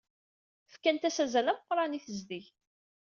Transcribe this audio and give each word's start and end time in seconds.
Fkant-as 0.73 1.17
azal 1.23 1.47
ameqran 1.51 1.97
i 1.97 1.99
tezdeg. 2.05 2.45